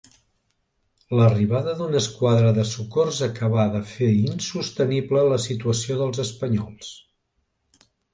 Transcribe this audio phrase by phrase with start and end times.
[1.17, 6.91] L'arribada d'una esquadra de socors acabà de fer insostenible la situació dels espanyols.